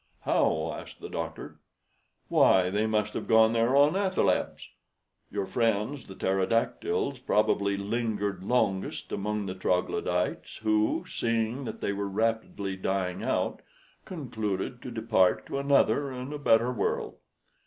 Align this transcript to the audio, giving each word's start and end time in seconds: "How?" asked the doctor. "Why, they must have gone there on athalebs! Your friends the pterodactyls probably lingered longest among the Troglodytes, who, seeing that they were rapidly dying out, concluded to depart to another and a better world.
"How?" 0.21 0.73
asked 0.75 0.99
the 0.99 1.11
doctor. 1.11 1.59
"Why, 2.27 2.71
they 2.71 2.87
must 2.87 3.13
have 3.13 3.27
gone 3.27 3.53
there 3.53 3.75
on 3.75 3.95
athalebs! 3.95 4.67
Your 5.29 5.45
friends 5.45 6.07
the 6.07 6.15
pterodactyls 6.15 7.19
probably 7.19 7.77
lingered 7.77 8.43
longest 8.43 9.11
among 9.11 9.45
the 9.45 9.53
Troglodytes, 9.53 10.57
who, 10.57 11.05
seeing 11.07 11.65
that 11.65 11.81
they 11.81 11.93
were 11.93 12.09
rapidly 12.09 12.75
dying 12.75 13.21
out, 13.21 13.61
concluded 14.03 14.81
to 14.81 14.89
depart 14.89 15.45
to 15.45 15.59
another 15.59 16.09
and 16.09 16.33
a 16.33 16.39
better 16.39 16.71
world. 16.73 17.17